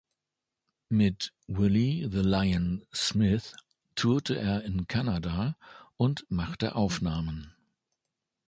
[0.89, 3.53] Mit Willie „The Lion“ Smith
[3.93, 5.55] tourte er in Kanada
[5.95, 7.53] und machte Aufnahmen.